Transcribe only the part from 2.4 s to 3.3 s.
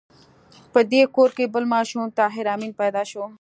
آمین پیدا شو